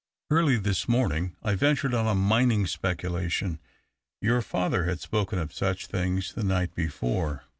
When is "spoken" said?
4.99-5.37